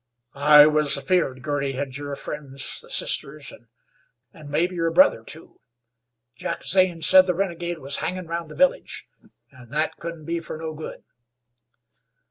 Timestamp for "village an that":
8.55-9.97